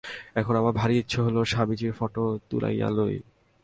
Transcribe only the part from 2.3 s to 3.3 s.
তুলিয়া লই।